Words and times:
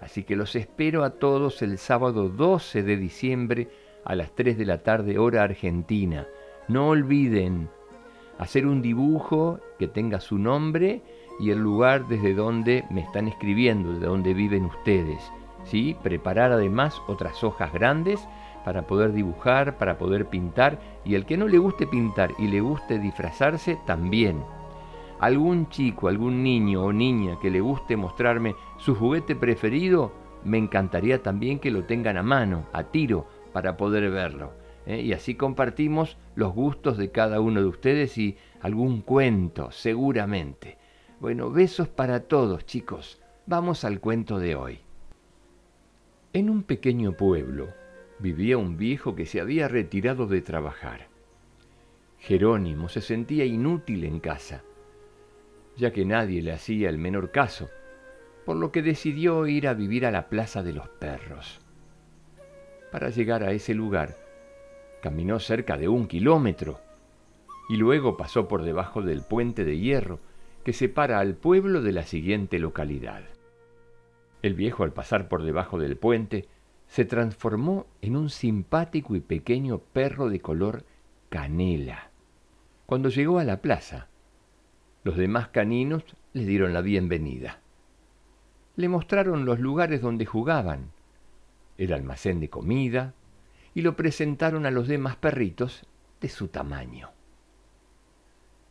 Así 0.00 0.22
que 0.22 0.36
los 0.36 0.54
espero 0.54 1.02
a 1.02 1.18
todos 1.18 1.60
el 1.62 1.76
sábado 1.76 2.28
12 2.28 2.84
de 2.84 2.96
diciembre 2.96 3.66
a 4.04 4.14
las 4.14 4.36
3 4.36 4.56
de 4.56 4.66
la 4.66 4.84
tarde 4.84 5.18
hora 5.18 5.42
argentina. 5.42 6.28
No 6.68 6.90
olviden 6.90 7.70
hacer 8.38 8.68
un 8.68 8.82
dibujo 8.82 9.58
que 9.80 9.88
tenga 9.88 10.20
su 10.20 10.38
nombre 10.38 11.02
y 11.38 11.50
el 11.50 11.58
lugar 11.58 12.06
desde 12.08 12.34
donde 12.34 12.84
me 12.90 13.00
están 13.00 13.28
escribiendo, 13.28 13.92
desde 13.92 14.06
donde 14.06 14.34
viven 14.34 14.64
ustedes. 14.64 15.32
¿sí? 15.64 15.96
Preparar 16.02 16.52
además 16.52 17.00
otras 17.06 17.42
hojas 17.44 17.72
grandes 17.72 18.26
para 18.64 18.86
poder 18.86 19.12
dibujar, 19.12 19.78
para 19.78 19.98
poder 19.98 20.26
pintar, 20.26 20.78
y 21.04 21.14
el 21.14 21.24
que 21.24 21.36
no 21.36 21.48
le 21.48 21.58
guste 21.58 21.86
pintar 21.86 22.32
y 22.38 22.48
le 22.48 22.60
guste 22.60 22.98
disfrazarse, 22.98 23.78
también. 23.86 24.42
Algún 25.20 25.68
chico, 25.68 26.08
algún 26.08 26.42
niño 26.42 26.82
o 26.84 26.92
niña 26.92 27.38
que 27.40 27.50
le 27.50 27.60
guste 27.60 27.96
mostrarme 27.96 28.54
su 28.76 28.94
juguete 28.94 29.34
preferido, 29.34 30.12
me 30.44 30.58
encantaría 30.58 31.22
también 31.22 31.58
que 31.58 31.70
lo 31.70 31.84
tengan 31.84 32.16
a 32.16 32.22
mano, 32.22 32.66
a 32.72 32.84
tiro, 32.84 33.26
para 33.52 33.76
poder 33.76 34.10
verlo. 34.10 34.52
¿eh? 34.86 35.00
Y 35.02 35.12
así 35.12 35.34
compartimos 35.34 36.16
los 36.34 36.54
gustos 36.54 36.96
de 36.96 37.10
cada 37.10 37.40
uno 37.40 37.60
de 37.60 37.66
ustedes 37.66 38.16
y 38.18 38.36
algún 38.60 39.00
cuento, 39.00 39.70
seguramente. 39.70 40.77
Bueno, 41.20 41.50
besos 41.50 41.88
para 41.88 42.20
todos, 42.20 42.64
chicos. 42.64 43.20
Vamos 43.46 43.82
al 43.82 43.98
cuento 43.98 44.38
de 44.38 44.54
hoy. 44.54 44.78
En 46.32 46.48
un 46.48 46.62
pequeño 46.62 47.16
pueblo 47.16 47.70
vivía 48.20 48.56
un 48.56 48.76
viejo 48.76 49.16
que 49.16 49.26
se 49.26 49.40
había 49.40 49.66
retirado 49.66 50.28
de 50.28 50.42
trabajar. 50.42 51.08
Jerónimo 52.18 52.88
se 52.88 53.00
sentía 53.00 53.44
inútil 53.44 54.04
en 54.04 54.20
casa, 54.20 54.62
ya 55.76 55.92
que 55.92 56.04
nadie 56.04 56.40
le 56.40 56.52
hacía 56.52 56.88
el 56.88 56.98
menor 56.98 57.32
caso, 57.32 57.68
por 58.46 58.56
lo 58.56 58.70
que 58.70 58.82
decidió 58.82 59.44
ir 59.48 59.66
a 59.66 59.74
vivir 59.74 60.06
a 60.06 60.12
la 60.12 60.28
Plaza 60.28 60.62
de 60.62 60.72
los 60.72 60.88
Perros. 60.88 61.60
Para 62.92 63.10
llegar 63.10 63.42
a 63.42 63.50
ese 63.50 63.74
lugar, 63.74 64.14
caminó 65.02 65.40
cerca 65.40 65.76
de 65.76 65.88
un 65.88 66.06
kilómetro 66.06 66.80
y 67.68 67.76
luego 67.76 68.16
pasó 68.16 68.46
por 68.46 68.62
debajo 68.62 69.02
del 69.02 69.22
puente 69.22 69.64
de 69.64 69.78
hierro 69.78 70.20
que 70.64 70.72
separa 70.72 71.18
al 71.18 71.34
pueblo 71.34 71.82
de 71.82 71.92
la 71.92 72.04
siguiente 72.04 72.58
localidad. 72.58 73.22
El 74.42 74.54
viejo 74.54 74.84
al 74.84 74.92
pasar 74.92 75.28
por 75.28 75.42
debajo 75.42 75.78
del 75.78 75.96
puente 75.96 76.48
se 76.86 77.04
transformó 77.04 77.86
en 78.00 78.16
un 78.16 78.30
simpático 78.30 79.14
y 79.16 79.20
pequeño 79.20 79.78
perro 79.78 80.28
de 80.28 80.40
color 80.40 80.84
canela. 81.28 82.10
Cuando 82.86 83.08
llegó 83.08 83.38
a 83.38 83.44
la 83.44 83.60
plaza, 83.60 84.08
los 85.04 85.16
demás 85.16 85.48
caninos 85.48 86.02
le 86.32 86.44
dieron 86.44 86.72
la 86.72 86.80
bienvenida. 86.80 87.60
Le 88.76 88.88
mostraron 88.88 89.44
los 89.44 89.58
lugares 89.58 90.00
donde 90.00 90.24
jugaban, 90.24 90.90
el 91.76 91.92
almacén 91.92 92.40
de 92.40 92.48
comida, 92.48 93.14
y 93.74 93.82
lo 93.82 93.96
presentaron 93.96 94.66
a 94.66 94.70
los 94.70 94.88
demás 94.88 95.16
perritos 95.16 95.86
de 96.20 96.28
su 96.28 96.48
tamaño. 96.48 97.10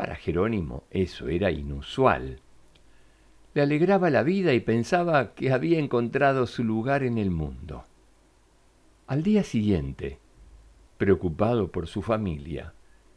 Para 0.00 0.16
Jerónimo 0.16 0.84
eso 0.90 1.28
era 1.28 1.50
inusual. 1.50 2.40
Le 3.52 3.60
alegraba 3.60 4.08
la 4.08 4.22
vida 4.22 4.54
y 4.54 4.60
pensaba 4.60 5.34
que 5.34 5.52
había 5.52 5.78
encontrado 5.78 6.46
su 6.46 6.64
lugar 6.64 7.02
en 7.02 7.18
el 7.18 7.30
mundo. 7.30 7.84
Al 9.06 9.22
día 9.22 9.44
siguiente, 9.44 10.18
preocupado 10.96 11.70
por 11.70 11.86
su 11.86 12.00
familia, 12.00 12.72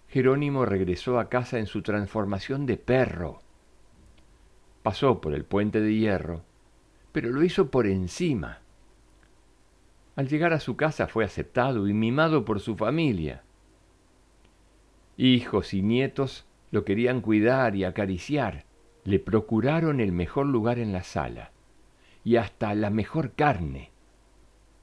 Jerónimo 0.10 0.66
regresó 0.66 1.20
a 1.20 1.30
casa 1.30 1.58
en 1.58 1.68
su 1.68 1.84
transformación 1.84 2.66
de 2.66 2.76
perro. 2.76 3.40
Pasó 4.82 5.22
por 5.22 5.34
el 5.36 5.46
puente 5.46 5.80
de 5.80 5.96
hierro, 5.96 6.44
pero 7.14 7.30
lo 7.30 7.44
hizo 7.44 7.72
por 7.72 7.88
encima. 7.88 8.60
Al 10.18 10.28
llegar 10.28 10.52
a 10.52 10.60
su 10.60 10.76
casa 10.76 11.08
fue 11.08 11.24
aceptado 11.24 11.88
y 11.88 11.94
mimado 11.94 12.44
por 12.44 12.60
su 12.60 12.76
familia. 12.76 13.42
Hijos 15.16 15.74
y 15.74 15.82
nietos 15.82 16.46
lo 16.73 16.85
querían 16.85 17.22
cuidar 17.22 17.75
y 17.75 17.84
acariciar. 17.84 18.66
Le 19.03 19.19
procuraron 19.19 20.00
el 20.00 20.11
mejor 20.11 20.47
lugar 20.47 20.79
en 20.79 20.91
la 20.91 21.03
sala 21.03 21.51
y 22.23 22.38
hasta 22.38 22.73
la 22.73 22.89
mejor 22.89 23.34
carne. 23.34 23.91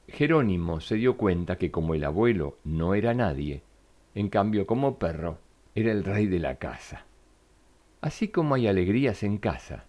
Jerónimo 0.07 0.79
se 0.79 0.95
dio 0.95 1.17
cuenta 1.17 1.57
que 1.57 1.69
como 1.69 1.93
el 1.93 2.05
abuelo 2.05 2.57
no 2.63 2.95
era 2.95 3.13
nadie, 3.13 3.63
en 4.15 4.29
cambio 4.29 4.65
como 4.65 4.99
perro 4.99 5.39
era 5.75 5.91
el 5.91 6.05
rey 6.05 6.27
de 6.27 6.39
la 6.39 6.55
casa. 6.55 7.07
Así 7.99 8.29
como 8.29 8.55
hay 8.55 8.67
alegrías 8.67 9.21
en 9.23 9.37
casa, 9.37 9.83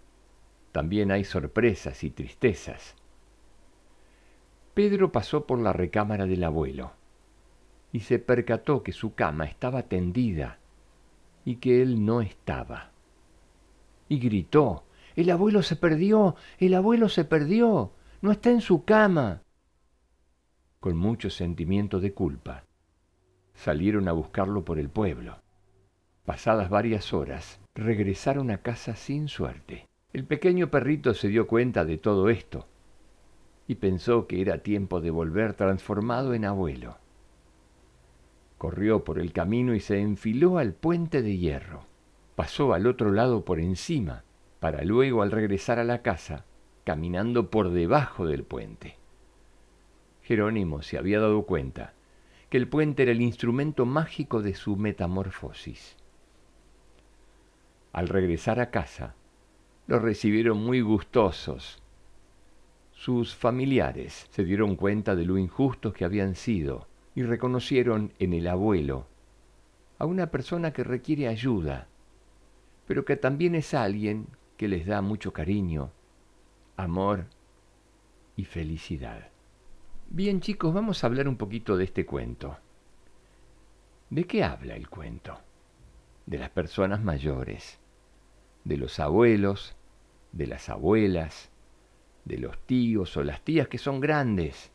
también 0.73 1.09
hay 1.09 1.23
sorpresas 1.23 2.03
y 2.03 2.09
tristezas. 2.09 2.95
Pedro 4.73 5.13
pasó 5.13 5.47
por 5.47 5.57
la 5.59 5.71
recámara 5.71 6.25
del 6.25 6.43
abuelo 6.43 6.91
y 7.93 8.01
se 8.01 8.19
percató 8.19 8.83
que 8.83 8.91
su 8.91 9.15
cama 9.15 9.45
estaba 9.45 9.83
tendida 9.83 10.59
y 11.45 11.57
que 11.57 11.81
él 11.81 12.05
no 12.05 12.21
estaba. 12.21 12.91
Y 14.09 14.19
gritó, 14.19 14.83
El 15.15 15.29
abuelo 15.29 15.61
se 15.63 15.75
perdió, 15.75 16.35
el 16.57 16.73
abuelo 16.73 17.09
se 17.09 17.25
perdió, 17.25 17.91
no 18.21 18.31
está 18.31 18.49
en 18.49 18.61
su 18.61 18.83
cama. 18.83 19.41
Con 20.79 20.97
mucho 20.97 21.29
sentimiento 21.29 21.99
de 21.99 22.13
culpa, 22.13 22.63
salieron 23.53 24.07
a 24.07 24.11
buscarlo 24.11 24.65
por 24.65 24.79
el 24.79 24.89
pueblo. 24.89 25.37
Pasadas 26.25 26.69
varias 26.69 27.13
horas, 27.13 27.59
regresaron 27.75 28.51
a 28.51 28.59
casa 28.59 28.95
sin 28.95 29.27
suerte. 29.27 29.87
El 30.13 30.25
pequeño 30.25 30.69
perrito 30.69 31.13
se 31.13 31.27
dio 31.27 31.47
cuenta 31.47 31.85
de 31.85 31.97
todo 31.97 32.29
esto 32.29 32.67
y 33.67 33.75
pensó 33.75 34.27
que 34.27 34.41
era 34.41 34.59
tiempo 34.59 35.01
de 35.01 35.09
volver 35.09 35.53
transformado 35.53 36.33
en 36.33 36.45
abuelo. 36.45 36.97
Corrió 38.63 39.03
por 39.03 39.19
el 39.19 39.33
camino 39.33 39.75
y 39.75 39.81
se 39.81 39.99
enfiló 39.99 40.57
al 40.57 40.71
puente 40.71 41.21
de 41.21 41.37
hierro. 41.37 41.85
Pasó 42.37 42.73
al 42.73 42.87
otro 42.87 43.11
lado 43.11 43.43
por 43.43 43.59
encima, 43.59 44.23
para 44.61 44.85
luego 44.85 45.21
al 45.21 45.31
regresar 45.31 45.79
a 45.79 45.83
la 45.83 46.01
casa, 46.01 46.45
caminando 46.85 47.49
por 47.49 47.71
debajo 47.71 48.25
del 48.25 48.45
puente. 48.45 48.95
Jerónimo 50.21 50.81
se 50.81 50.97
había 50.97 51.19
dado 51.19 51.43
cuenta 51.43 51.93
que 52.49 52.55
el 52.55 52.69
puente 52.69 53.03
era 53.03 53.11
el 53.11 53.19
instrumento 53.19 53.85
mágico 53.85 54.41
de 54.41 54.55
su 54.55 54.77
metamorfosis. 54.77 55.97
Al 57.91 58.07
regresar 58.07 58.61
a 58.61 58.71
casa, 58.71 59.13
lo 59.87 59.99
recibieron 59.99 60.63
muy 60.63 60.79
gustosos. 60.79 61.83
Sus 62.93 63.35
familiares 63.35 64.25
se 64.29 64.45
dieron 64.45 64.77
cuenta 64.77 65.17
de 65.17 65.25
lo 65.25 65.37
injustos 65.37 65.93
que 65.93 66.05
habían 66.05 66.35
sido 66.35 66.87
y 67.15 67.23
reconocieron 67.23 68.13
en 68.19 68.33
el 68.33 68.47
abuelo 68.47 69.07
a 69.99 70.05
una 70.05 70.31
persona 70.31 70.73
que 70.73 70.83
requiere 70.83 71.27
ayuda, 71.27 71.87
pero 72.87 73.05
que 73.05 73.15
también 73.15 73.55
es 73.55 73.73
alguien 73.73 74.27
que 74.57 74.67
les 74.67 74.85
da 74.85 75.01
mucho 75.01 75.31
cariño, 75.31 75.91
amor 76.75 77.25
y 78.35 78.45
felicidad. 78.45 79.29
Bien 80.09 80.41
chicos, 80.41 80.73
vamos 80.73 81.03
a 81.03 81.07
hablar 81.07 81.27
un 81.27 81.37
poquito 81.37 81.77
de 81.77 81.85
este 81.85 82.05
cuento. 82.05 82.57
¿De 84.09 84.25
qué 84.25 84.43
habla 84.43 84.75
el 84.75 84.89
cuento? 84.89 85.39
De 86.25 86.37
las 86.37 86.49
personas 86.49 87.01
mayores, 87.01 87.79
de 88.63 88.77
los 88.77 88.99
abuelos, 88.99 89.75
de 90.31 90.47
las 90.47 90.69
abuelas, 90.69 91.51
de 92.25 92.37
los 92.37 92.57
tíos 92.65 93.15
o 93.17 93.23
las 93.23 93.41
tías 93.41 93.67
que 93.67 93.77
son 93.77 93.99
grandes 93.99 94.71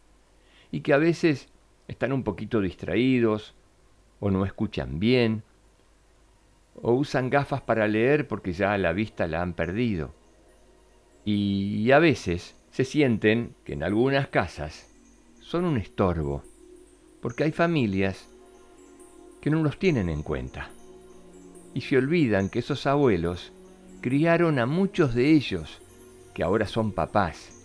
y 0.71 0.81
que 0.81 0.93
a 0.93 0.99
veces 0.99 1.49
están 1.89 2.13
un 2.13 2.23
poquito 2.23 2.61
distraídos 2.61 3.55
o 4.21 4.31
no 4.31 4.45
escuchan 4.45 4.99
bien 4.99 5.43
o 6.81 6.93
usan 6.93 7.31
gafas 7.31 7.63
para 7.63 7.89
leer 7.89 8.29
porque 8.29 8.53
ya 8.53 8.79
la 8.79 8.93
vista 8.93 9.27
la 9.27 9.43
han 9.43 9.55
perdido. 9.55 10.15
Y 11.25 11.91
a 11.91 11.99
veces 11.99 12.55
se 12.71 12.85
sienten 12.85 13.55
que 13.65 13.73
en 13.73 13.83
algunas 13.83 14.29
casas 14.29 14.89
son 15.41 15.65
un 15.65 15.77
estorbo, 15.77 16.43
porque 17.21 17.45
hay 17.45 17.53
familias 17.53 18.29
que 19.41 19.51
no 19.51 19.63
los 19.63 19.79
tienen 19.79 20.09
en 20.09 20.23
cuenta 20.23 20.71
y 21.75 21.81
se 21.81 21.97
olvidan 21.97 22.49
que 22.49 22.61
esos 22.61 22.87
abuelos 22.87 23.53
criaron 24.01 24.59
a 24.59 24.67
muchos 24.67 25.15
de 25.15 25.31
ellos 25.31 25.81
que 26.35 26.43
ahora 26.43 26.67
son 26.67 26.93
papás 26.93 27.58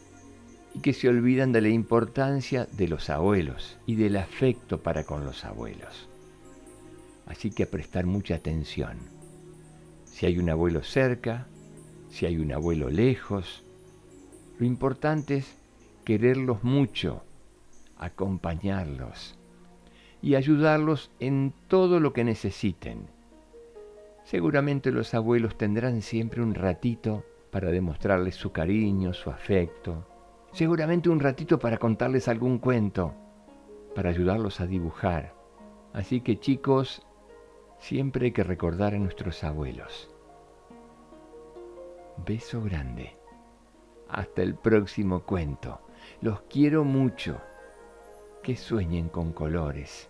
y 0.74 0.80
que 0.80 0.94
se 0.94 1.08
olvidan 1.08 1.52
de 1.52 1.62
la 1.62 1.70
importancia 1.70 2.68
de 2.72 2.88
los 2.88 3.10
abuelos 3.10 3.78
y 3.86 3.96
del 3.96 4.18
afecto 4.18 4.82
para 4.82 5.04
con 5.04 5.26
los 5.26 5.46
abuelos. 5.46 6.10
Así 7.26 7.52
que 7.52 7.64
a 7.64 7.70
prestar 7.70 8.06
mucha 8.06 8.36
atención. 8.36 8.98
Si 10.06 10.26
hay 10.26 10.38
un 10.40 10.50
abuelo 10.50 10.84
cerca, 10.84 11.48
si 12.10 12.26
hay 12.26 12.38
un 12.38 12.52
abuelo 12.52 12.90
lejos, 12.90 13.64
lo 14.60 14.66
importante 14.66 15.38
es 15.38 15.56
quererlos 16.04 16.64
mucho 16.64 17.24
acompañarlos 18.04 19.36
y 20.22 20.36
ayudarlos 20.36 21.12
en 21.20 21.54
todo 21.68 22.00
lo 22.00 22.14
que 22.14 22.24
necesiten. 22.24 23.08
Seguramente 24.26 24.92
los 24.92 25.14
abuelos 25.14 25.58
tendrán 25.58 26.02
siempre 26.02 26.42
un 26.42 26.56
ratito 26.56 27.24
para 27.52 27.72
demostrarles 27.72 28.36
su 28.36 28.52
cariño, 28.52 29.14
su 29.14 29.30
afecto. 29.30 30.08
Seguramente 30.54 31.10
un 31.10 31.20
ratito 31.20 31.58
para 31.58 31.80
contarles 31.80 32.28
algún 32.28 32.60
cuento, 32.60 33.16
para 33.96 34.12
ayudarlos 34.12 34.62
a 34.62 34.68
dibujar. 34.68 35.34
Así 35.94 36.22
que 36.22 36.40
chicos, 36.40 37.02
siempre 37.80 38.28
hay 38.28 38.32
que 38.34 38.44
recordar 38.44 38.94
a 38.94 39.00
nuestros 39.00 39.44
abuelos. 39.44 40.12
Beso 42.24 42.62
grande. 42.62 43.18
Hasta 44.08 44.44
el 44.44 44.54
próximo 44.54 45.24
cuento. 45.24 45.82
Los 46.22 46.42
quiero 46.44 46.84
mucho 46.84 47.42
que 48.44 48.56
sueñen 48.56 49.10
con 49.10 49.34
colores. 49.34 50.08